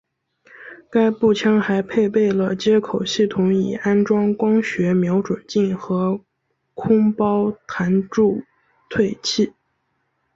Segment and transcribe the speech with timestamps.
[0.89, 6.21] 该步枪还配备了接口系统以安装光学瞄准镜和
[6.73, 8.41] 空包弹助
[8.89, 9.53] 退器。